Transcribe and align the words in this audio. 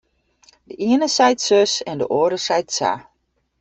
De 0.67 0.73
iene 0.89 1.07
seit 1.15 1.39
sus 1.47 1.73
en 1.89 1.97
de 2.01 2.07
oare 2.19 2.39
seit 2.47 2.67
sa. 2.77 2.91